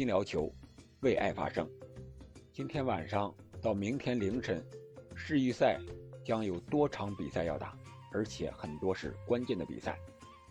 [0.00, 0.50] 心聊球，
[1.00, 1.68] 为爱发声。
[2.54, 4.64] 今天晚上到明天凌晨，
[5.14, 5.78] 世预赛
[6.24, 7.76] 将有多场比赛要打，
[8.10, 9.98] 而且很多是关键的比赛。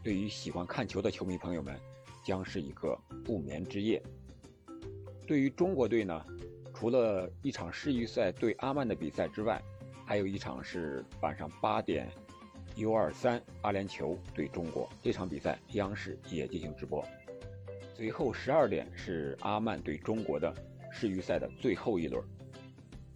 [0.04, 1.76] 对于喜欢看球的球迷朋友们，
[2.24, 2.96] 将是一个
[3.26, 4.00] 不眠之夜。
[5.26, 6.24] 对于中国队呢，
[6.72, 9.60] 除了一场世预赛对阿曼的比赛之外，
[10.06, 12.08] 还有一场是晚上八点。
[12.76, 17.04] U23 阿联酋对中国这场比赛，央视也进行直播。
[18.00, 20.56] 随后十二点是阿曼对中国的
[20.90, 22.24] 世预赛的最后一轮。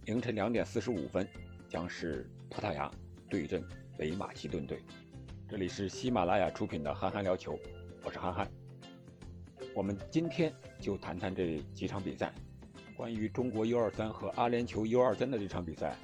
[0.04, 1.26] 凌晨两点四十五分
[1.66, 2.90] 将是葡萄牙
[3.30, 3.64] 对阵
[3.96, 4.78] 北马其顿队。
[5.48, 7.54] 这里是喜马拉雅出品的《憨憨聊球》，
[8.04, 8.46] 我是憨憨。
[9.74, 12.30] 我们今天就谈谈这几场比赛。
[12.94, 15.96] 关于中国 U23 和阿联酋 U23 的这场比赛，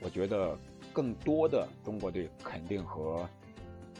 [0.00, 0.58] 我觉得。
[0.90, 3.28] 更多的中国队肯定和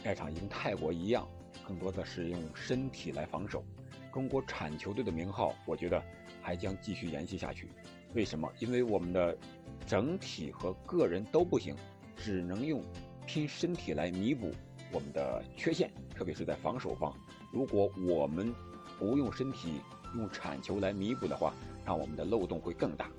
[0.03, 1.25] 那场赢泰国一样，
[1.65, 3.63] 更多的是用身体来防守。
[4.11, 6.03] 中国铲球队的名号，我觉得
[6.41, 7.67] 还将继续延续下去。
[8.13, 8.51] 为什么？
[8.59, 9.37] 因为我们的
[9.85, 11.75] 整体和个人都不行，
[12.15, 12.83] 只能用
[13.25, 14.51] 拼身体来弥补
[14.91, 17.15] 我们的缺陷，特别是在防守方。
[17.51, 18.53] 如果我们
[18.97, 19.81] 不用身体，
[20.15, 21.53] 用铲球来弥补的话，
[21.85, 23.11] 那我们的漏洞会更大。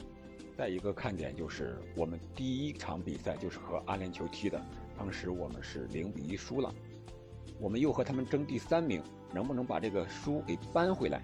[0.58, 4.60] 再一个看点就是，我们第一场比赛就是和阿联酋踢的，
[4.98, 6.75] 当时我们是零比一输了，
[7.60, 9.00] 我们又和他们争第三名，
[9.32, 11.22] 能不能把这个输给扳回来？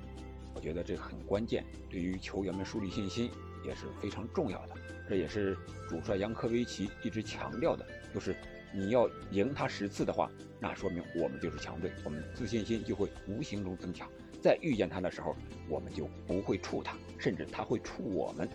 [0.54, 3.30] 我觉得这很关键，对于球员们树立信心
[3.64, 4.74] 也是非常重要的。
[5.08, 5.56] 这也是
[5.88, 8.34] 主帅扬科维奇一直强调的，就是
[8.74, 14.10] 你要赢他十次的话，那说明我们就是强队，我们自信心就会无形中增强，
[14.42, 15.36] 在遇见他的时候，
[15.68, 18.48] 我们就不会触他，甚至他会触我们。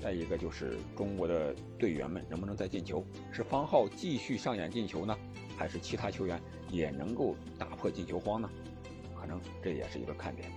[0.00, 3.04] 再一个就是中国的队员们能不能再进球？
[3.30, 5.14] 是方浩继续上演进球呢，
[5.58, 6.40] 还是其他球员
[6.70, 8.48] 也能够打破进球荒呢？
[9.20, 10.50] 可能这也是一个看点。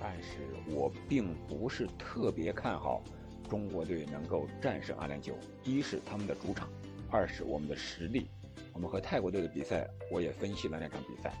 [0.00, 0.38] 但是
[0.74, 3.02] 我并不是特别看好
[3.48, 5.32] 中国队能够战胜阿联酋。
[5.62, 6.68] 一是他们的主场，
[7.10, 8.28] 二是我们的实力。
[8.72, 11.32] 我们和泰国队的比赛，我也分析了那场比赛，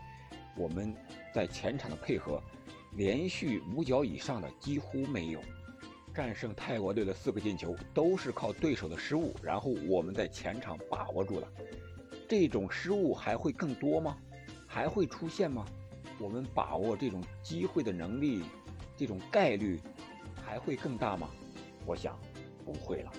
[0.56, 0.94] 我们
[1.34, 2.42] 在前场的配合，
[2.96, 5.40] 连续五脚以上的几乎没有。
[6.12, 11.48] 战胜泰国队的四个进球都是靠对手的失误，然后我们在前场把握住了。
[12.28, 14.16] 这种失误还会更多吗？
[14.66, 15.64] 还会出现吗？
[16.20, 18.44] 我们把握这种机会的能力，
[18.94, 19.80] 这种概率
[20.44, 21.30] 还会更大吗？
[21.86, 22.18] 我想
[22.64, 23.10] 不会了。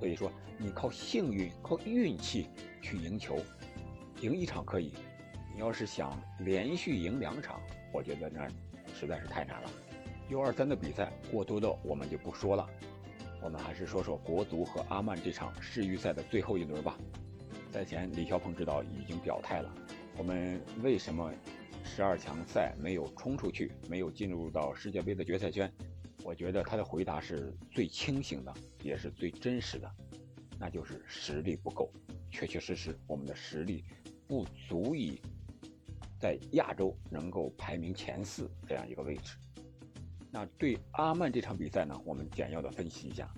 [0.00, 2.48] 所以说，你靠幸运、靠运气
[2.82, 3.38] 去赢球，
[4.20, 4.92] 赢一场可以，
[5.54, 7.60] 你要是想连续赢两场，
[7.92, 8.48] 我觉得那
[8.94, 9.70] 实在是太难了。
[10.28, 12.68] U 二三的比赛过多的我们就不说了，
[13.42, 16.96] 我们还是说说国足和阿曼这场世预赛的最后一轮吧。
[17.72, 19.72] 赛前李霄鹏指导已经表态了，
[20.16, 21.32] 我们为什么
[21.84, 25.70] 十二强赛没有冲出去，没有进入到世界杯的决赛圈？
[26.22, 29.90] 我觉得他的回答是最清醒的，也是最真实的，
[30.58, 31.90] 那就是实力不够，
[32.30, 33.84] 确确实实我们的实力
[34.26, 35.20] 不足以
[36.18, 39.36] 在亚洲能够排名前四这样一个位置。
[40.30, 43.28] 那对阿曼这场比赛呢，我们简要的分析一下。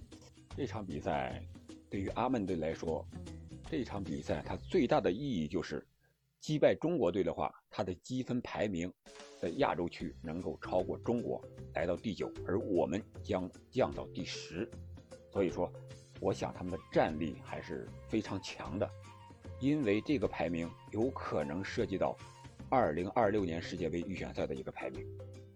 [0.57, 1.43] 这场比赛
[1.89, 3.07] 对于阿曼队来说，
[3.71, 5.87] 这场比赛它最大的意义就是
[6.43, 8.93] 击败中国队的话，他的积分排名
[9.41, 11.41] 在亚洲区能够超过中国，
[11.75, 14.69] 来到第九，而我们将降到第十。
[15.31, 15.73] 所以说，
[16.21, 18.91] 我想他们的战力还是非常强的，
[19.61, 22.17] 因为这个排名有可能涉及到
[22.71, 25.07] 2026年世界杯预选赛的一个排名。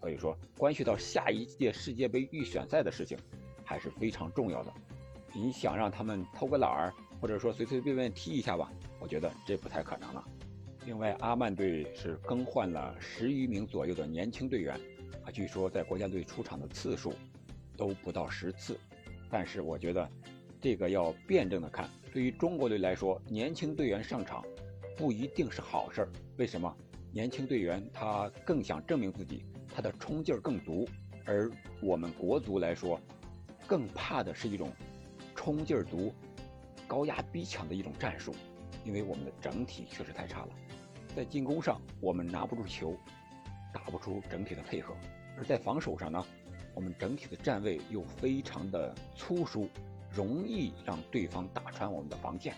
[0.01, 3.19] 所以说，关系到下一届世界杯预选赛的事情，
[3.65, 4.73] 还是非常重要的。
[5.35, 8.71] 你想让他们偷个懒儿，或者说随随便便踢一下吧，
[9.01, 10.25] 我觉得这不太可能了。
[10.87, 14.73] 另外，阿曼队是更换了十余名左右的年轻队员，
[15.25, 17.13] 啊，据说在国家队出场的次数
[17.77, 18.79] 都不到十次。
[19.29, 20.09] 但是我觉得
[20.61, 24.45] 这个要辩证的看，对于中国队来说，年轻队员上场
[24.97, 26.09] 不一定是好事儿。
[26.37, 26.73] 为什么？
[27.11, 29.45] 年轻队员他更想证明自己。
[29.75, 30.89] 他的冲劲儿更足，
[31.25, 31.51] 而
[31.83, 33.01] 我们国足来说，
[33.67, 34.73] 更怕的是一种
[35.35, 36.15] 冲劲儿足、
[36.87, 38.33] 高压逼抢的一种战术，
[38.85, 40.49] 因为我们的整体确实太差了，
[41.17, 42.95] 在进攻上我们拿不住球，
[43.73, 44.93] 打不出整体的配合；
[45.39, 46.23] 而在防守上呢，
[46.75, 49.67] 我们整体的站位又非常的粗疏，
[50.11, 52.55] 容易让对方打穿我们的防线。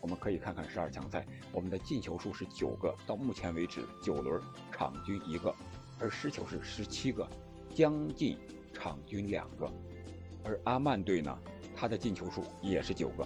[0.00, 5.54] 我们可以看看十二强赛，我们的进球数是九个，到目前为止九轮场均一个。
[6.00, 7.28] 而失球是十七个，
[7.72, 8.36] 将近
[8.72, 9.70] 场均两个，
[10.42, 11.38] 而阿曼队呢，
[11.76, 13.24] 他的进球数也是九个，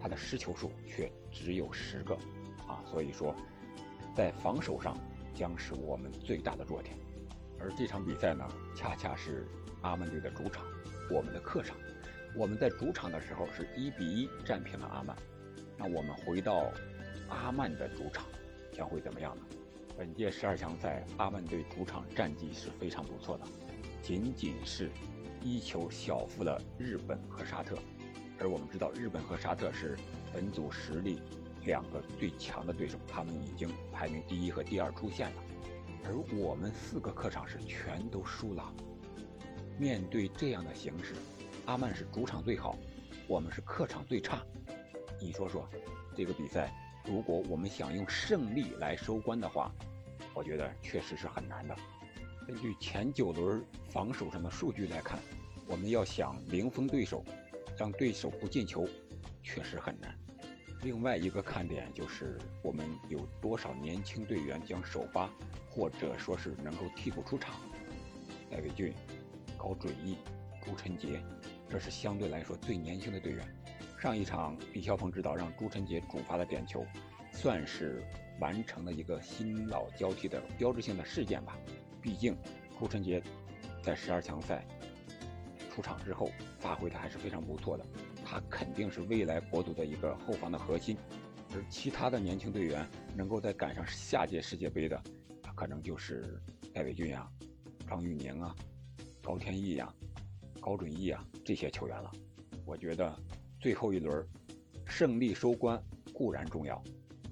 [0.00, 2.18] 他的失球数却只有十个，
[2.66, 3.34] 啊，所以说，
[4.14, 4.96] 在防守上
[5.34, 6.96] 将是我们最大的弱点，
[7.58, 9.46] 而这场比赛呢，恰恰是
[9.82, 10.64] 阿曼队的主场，
[11.10, 11.76] 我们的客场。
[12.36, 15.16] 我们在主场的时候是一比一战平了阿曼。
[15.76, 16.72] 那我们回到
[17.28, 18.24] 阿曼的主场，
[18.72, 19.42] 将会怎么样呢？
[19.96, 23.44] 本届十二强赛，阿曼队主场战绩是非常不错的，
[24.02, 24.90] 仅仅是
[25.40, 27.76] 一球小负了日本和沙特。
[28.40, 29.96] 而我们知道，日本和沙特是
[30.32, 31.20] 本组实力
[31.64, 35.42] 两个最强的对手，他们已经排名第一和第二出现了。
[36.04, 38.72] 而我们四个客场是全都输了。
[39.78, 41.14] 面对这样的形势，
[41.66, 42.76] 阿曼是主场最好，
[43.26, 44.42] 我们是客场最差。
[45.20, 45.68] 你说说，
[46.14, 46.72] 这个比赛
[47.06, 49.72] 如果我们想用胜利来收官的话，
[50.34, 51.74] 我觉得确实是很难的。
[52.46, 55.18] 根据前九轮防守上的数据来看，
[55.66, 57.24] 我们要想零封对手，
[57.78, 58.86] 让对手不进球，
[59.42, 60.14] 确实很难。
[60.84, 65.30] 另外一个看点就是我们有多少年轻队员将首发，
[65.70, 67.54] 或者说是能够替补出场。
[68.50, 68.92] 戴伟俊、
[69.56, 70.18] 高准翼、
[70.62, 71.22] 朱晨杰，
[71.70, 73.42] 这是相对来说最年轻的队员。
[73.98, 76.84] 上一场李霄鹏指导让朱晨杰主罚的点球，
[77.32, 78.04] 算是
[78.38, 81.56] 完成了一个新老交替的标志性的事件吧。
[82.02, 82.36] 毕竟
[82.78, 83.22] 朱晨杰
[83.82, 84.62] 在十二强赛
[85.70, 87.86] 出场之后发挥的还是非常不错的。
[88.34, 90.96] 他肯定是未来国足的一个后防的核心，
[91.54, 92.84] 而其他的年轻队员
[93.14, 95.00] 能够再赶上下届世界杯的，
[95.54, 96.42] 可能就是
[96.72, 97.30] 戴伟俊呀、
[97.86, 98.52] 张玉宁啊、
[99.22, 99.94] 高天意呀、
[100.60, 102.10] 高准翼啊这些球员了。
[102.64, 103.16] 我觉得
[103.60, 104.26] 最后一轮
[104.84, 105.80] 胜利收官
[106.12, 106.82] 固然重要，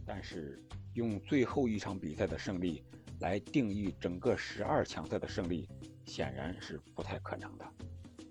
[0.07, 0.57] 但是
[0.95, 2.85] 用最后一场比赛的胜利
[3.19, 5.69] 来定义整个十二强赛的胜利，
[6.07, 7.69] 显然是不太可能的。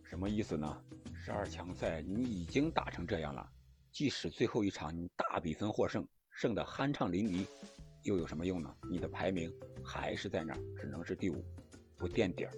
[0.06, 0.82] 什么意思呢？
[1.24, 3.48] 十二强赛你已经打成这样了，
[3.92, 7.46] 即使最后一场你大比分获胜，胜得酣畅淋漓，
[8.02, 8.76] 又有什么用呢？
[8.90, 9.54] 你的排名
[9.84, 11.46] 还是在那儿，只能是第五，
[11.96, 12.52] 不垫底儿。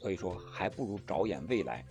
[0.00, 1.84] 所以说，还不如着眼未来，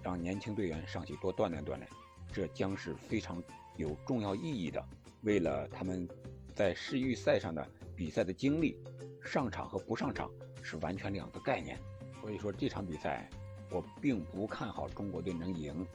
[0.00, 1.88] 让年轻队员上去多锻炼锻炼，
[2.32, 3.42] 这将是非常
[3.76, 4.80] 有重要意义的。
[5.22, 6.08] 为了他们
[6.54, 8.78] 在世预赛上的比赛的经历，
[9.24, 10.30] 上场和不上场
[10.62, 11.76] 是完全两个概念。
[12.20, 13.28] 所以说这场比赛。
[13.70, 15.86] 我并不看好中国队能赢。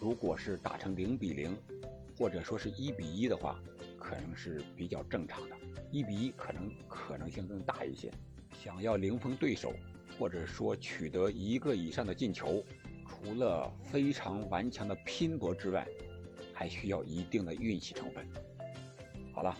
[0.00, 1.56] 如果是打成零比零，
[2.16, 3.60] 或者说是一比一的话，
[3.98, 5.56] 可能是比较正常的。
[5.90, 8.10] 一比一可能可能性更大一些。
[8.62, 9.74] 想要零封对手，
[10.18, 12.64] 或者说取得一个以上的进球，
[13.06, 15.86] 除了非常顽强的拼搏之外，
[16.54, 18.24] 还需要一定的运气成分。
[19.32, 19.56] 好了，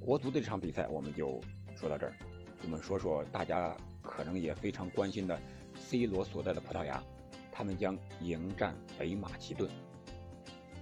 [0.00, 1.40] 国足的这场比赛我们就
[1.74, 2.14] 说到这儿。
[2.62, 5.38] 我们说说大家可能也非常关心的。
[5.82, 7.02] C 罗所在的葡萄牙，
[7.50, 9.68] 他们将迎战北马其顿。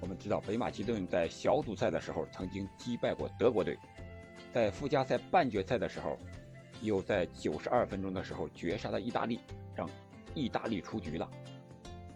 [0.00, 3.76] 我们知道，北马其顿在小组赛的时候曾经击败过德国队，
[4.52, 6.16] 在附加赛半决赛的时候，
[6.80, 9.40] 又在九十二分钟的时候绝杀了意大利，
[9.74, 9.88] 让
[10.34, 11.28] 意大利出局了。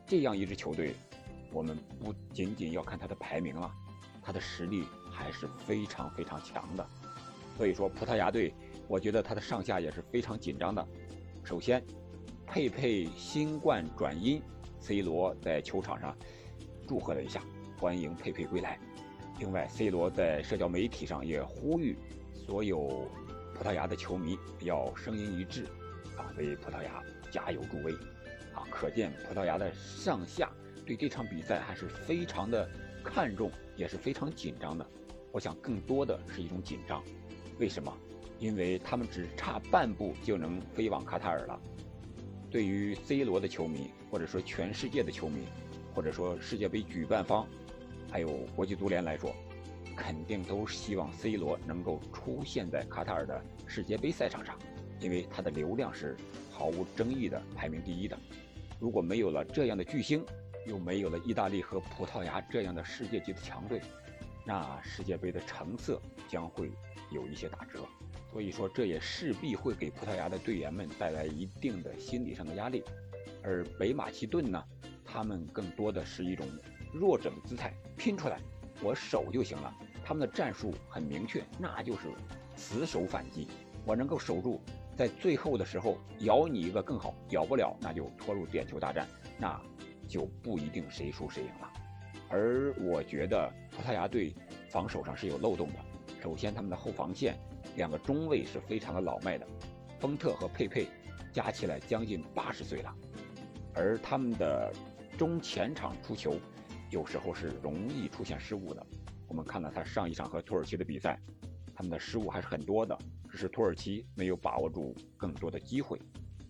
[0.06, 0.94] 这样一支球队，
[1.52, 3.70] 我们不仅仅要看他的排名了，
[4.22, 6.86] 他的实力还是非常非常强的。
[7.56, 8.54] 所以说，葡萄牙队，
[8.88, 10.86] 我觉得他的上下也是非常紧张的。
[11.42, 11.84] 首先，
[12.46, 14.41] 佩佩新冠转阴
[14.79, 16.17] ，C 罗在球场上
[16.87, 17.43] 祝贺了一下，
[17.79, 18.79] 欢迎佩佩归来。
[19.41, 21.96] 另外，C 罗在社交媒体上也呼吁
[22.32, 23.08] 所有
[23.55, 25.65] 葡萄牙的球迷要声音一致，
[26.17, 27.93] 啊，为葡萄牙加油助威。
[28.55, 30.48] 啊，可见葡萄牙的上下
[30.86, 32.70] 对这场比赛还是非常的
[33.03, 34.86] 看重，也是非常紧张的。
[35.32, 37.03] 我想更多的是一种紧张。
[37.58, 37.93] 为什么？
[38.39, 41.60] 因为他们只差半步就能飞往卡塔尔了。
[42.55, 45.44] 对于 C 罗的球迷，或者说全世界的球迷，
[45.93, 47.44] 或者说世界杯举办方，
[48.08, 49.34] 还有国际足联来说，
[49.96, 54.56] 肯定都希望 C 罗能够出现在卡塔尔的世界杯赛场上，
[55.01, 56.17] 因为他的流量是
[56.49, 58.17] 毫无争议的排名第一的。
[58.79, 60.25] 如果没有了这样的巨星，
[60.65, 63.81] 又没有了意大利和葡萄牙这样的世界级的强队，
[64.46, 66.70] 那世界杯的成色将会
[67.11, 67.81] 有一些打折。
[68.34, 72.82] 所以说，这也势必会给葡萄牙的队员们带来一定的心理上的压力，
[73.44, 74.60] 而北马其顿呢，
[75.05, 76.44] 他们更多的是一种
[76.93, 78.41] 弱者的姿态，拼出来，
[78.82, 79.72] 我守就行了。
[80.05, 82.08] 他们的战术很明确，那就是
[82.56, 83.46] 死守反击。
[83.84, 84.60] 我能够守住，
[84.96, 89.06] 在最后的时候咬你一个更好，咬不了，那就拖入点球大战，
[89.38, 89.62] 那
[90.08, 91.72] 就不一定谁输谁赢了。
[92.29, 94.34] 而我觉得葡萄牙队
[94.69, 95.74] 防守上是有漏洞的，
[96.20, 97.38] 首先他们的后防线。
[97.76, 99.46] 两个中卫是非常的老迈的，
[99.98, 100.86] 丰特和佩佩
[101.32, 102.94] 加起来将近八十岁了，
[103.74, 104.72] 而他们的
[105.19, 106.36] 中前场出球
[106.90, 108.86] 有时候是容易出现失误的。
[109.26, 111.19] 我们看到他上一场和土耳其的比赛，
[111.74, 112.96] 他们的失误还是很多的，
[113.28, 115.98] 只是土耳其没有把握住更多的机会。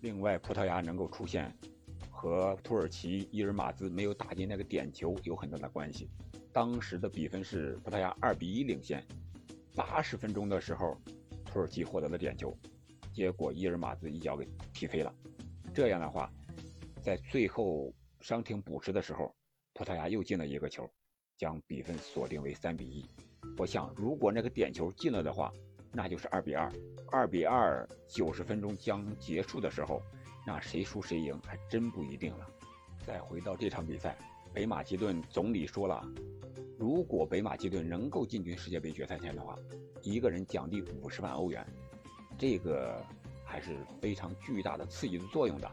[0.01, 1.51] 另外，葡萄牙能够出现
[2.11, 6.07] 和土耳其伊尔马兹没有打进那个点球有很大的关系。
[6.53, 9.03] 当时的比分是葡萄牙二比一领先，
[9.75, 10.97] 八十分钟的时候，
[11.43, 12.57] 土耳其获得了点球，
[13.13, 15.13] 结果伊尔马兹一脚给踢飞了。
[15.73, 16.31] 这样的话，
[17.01, 19.35] 在最后伤停补时的时候，
[19.73, 20.89] 葡萄牙又进了一个球，
[21.37, 23.05] 将比分锁定为三比一。
[23.57, 25.51] 我想，如果那个点球进了的话，
[25.91, 26.71] 那就是二比二。
[27.11, 30.01] 二比二，九十分钟将结束的时候，
[30.47, 32.47] 那谁输谁赢还真不一定了。
[33.05, 34.17] 再回到这场比赛，
[34.53, 36.01] 北马其顿总理说了，
[36.77, 39.57] 如果北马其顿能够进军世界杯决赛圈的话，
[40.01, 41.65] 一个人奖励五十万欧元，
[42.37, 43.01] 这个
[43.43, 45.71] 还是非常巨大的刺激的作用的。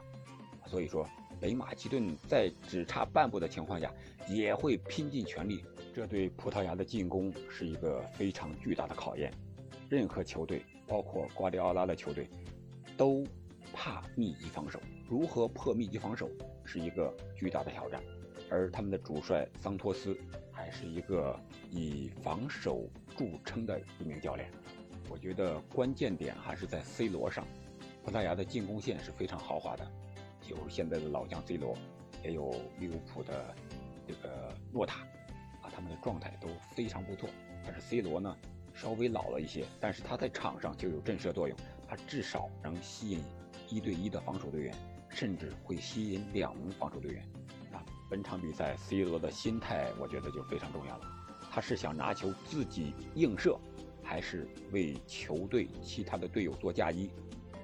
[0.67, 1.05] 所以说，
[1.41, 3.93] 北马其顿在只差半步的情况下，
[4.29, 5.65] 也会拼尽全力。
[5.93, 9.33] 这对葡萄牙的进攻是一个非常巨大的考验。
[9.91, 12.31] 任何球队，包括瓜迪奥拉的球队，
[12.97, 13.27] 都
[13.73, 14.81] 怕密集防守。
[15.09, 16.31] 如何破密集防守，
[16.65, 18.01] 是一个巨大的挑战。
[18.49, 20.17] 而他们的主帅桑托斯
[20.53, 21.39] 还是一个
[21.71, 24.51] 以防守著称的一名教练。
[25.11, 27.47] 我觉得关键点还是在 C 罗上。
[28.05, 29.91] 葡萄牙的进攻线是非常豪华的。
[30.49, 31.77] 有现在的老将 C 罗，
[32.25, 33.55] 也有利物浦的
[34.07, 35.03] 这个诺塔，
[35.63, 37.29] 啊，他们的状态都非常不错。
[37.65, 38.37] 但是 C 罗呢，
[38.75, 41.57] 稍微老了一些，但是他在场上就有震慑作用，
[41.89, 43.23] 他至少能吸引
[43.69, 44.75] 一对一的防守队员，
[45.09, 47.25] 甚至会吸引两名防守队员。
[48.13, 51.05] 本场比赛 C 罗的心态，我觉得就非常重要了。
[51.51, 53.59] 他是想拿球自己映射，
[54.03, 57.11] 还是为球队其他的队友做嫁衣？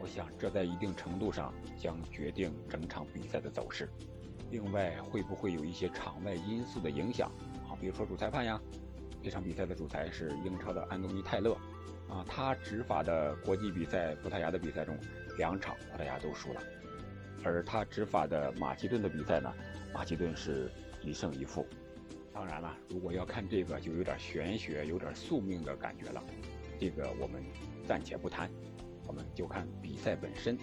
[0.00, 3.90] 我想，这在一定程度上将决定整场比赛的走势。
[4.50, 7.30] 另外，会不会有一些场外因素的影响
[7.68, 7.76] 啊？
[7.78, 8.58] 比如说主裁判呀。
[9.22, 11.52] 这场比赛的主裁是英超的安东尼泰勒，
[12.08, 14.96] 啊，他执法的国际比赛葡萄牙的比赛中，
[15.36, 16.62] 两场葡萄牙都输了。
[17.44, 19.52] 而他执法的马其顿的比赛呢，
[19.94, 20.70] 马其顿是
[21.02, 21.66] 一胜一负。
[22.32, 26.22] 当然了，如果要看这个，就有点玄学，有点宿命的感觉了。
[26.78, 27.42] 这个我们
[27.86, 28.50] 暂且不谈。
[29.06, 30.56] 我们就看比赛本身。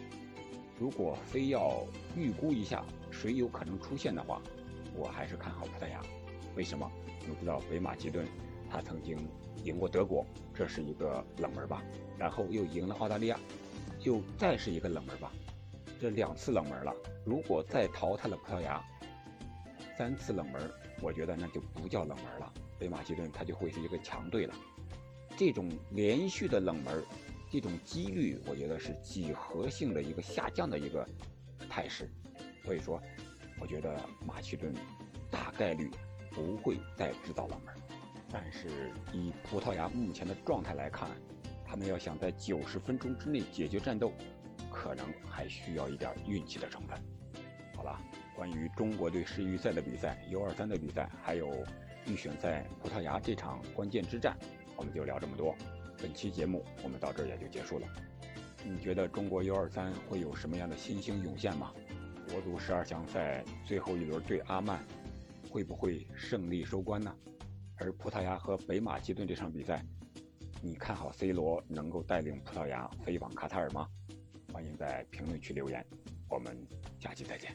[0.78, 1.84] 如果非要
[2.16, 4.42] 预估一下谁有可能出现的话，
[4.94, 6.00] 我还是看好葡萄牙。
[6.56, 6.90] 为什么？
[7.22, 8.24] 我们知道北马其顿，
[8.70, 9.18] 他曾经
[9.64, 11.82] 赢过德国，这是一个冷门吧？
[12.20, 13.40] 然后又赢了澳大利亚，
[14.02, 15.32] 又再是一个冷门吧？
[16.00, 16.94] 这两次冷门了。
[17.26, 18.84] 如果再淘汰了葡萄牙，
[19.98, 20.72] 三次冷门，
[21.02, 22.54] 我觉得那就不叫冷门了。
[22.78, 24.54] 北马其顿它就会是一个强队了。
[25.38, 27.04] 这种连续的冷门。
[27.48, 31.08] 这种几率，我觉得是几何性的一个下降的一个
[31.70, 32.10] 态势，
[32.66, 33.02] 所以说，
[33.62, 34.74] 我觉得马其顿
[35.32, 35.90] 大概率
[36.32, 37.74] 不会再制造冷门。
[38.30, 41.10] 但是以葡萄牙目前的状态来看，
[41.64, 44.12] 他们要想在九十分钟之内解决战斗，
[44.76, 47.00] 可能还需要一点运气的成分。
[47.74, 47.98] 好了，
[48.36, 51.66] 关于中国队世预赛的比赛、U23 的比赛，还有
[52.08, 54.38] 预选赛葡萄牙这场关键之战，
[54.76, 55.56] 我们就聊这么多。
[56.02, 57.88] 本期节目我们到这儿也就结束了。
[58.66, 61.72] 你觉得中国 U23 会有什么样的新星涌现吗？
[62.30, 64.84] 国足十二强赛最后一轮对阿曼，
[65.50, 67.16] 会不会胜利收官呢？
[67.78, 69.86] 而葡萄牙和北马其顿这场比赛，
[70.62, 73.88] 你看好 C 罗能够带领葡萄牙飞往卡塔尔吗？
[74.56, 75.86] 欢迎在评论区留言，
[76.30, 76.58] 我们
[76.98, 77.54] 下期再见。